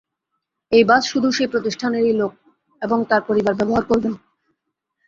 [0.71, 2.33] এই বাস শুধু সেই প্রতিষ্ঠানেরই লোক
[2.81, 4.13] এবং তাঁর পরিবার ব্যবহার করবেন।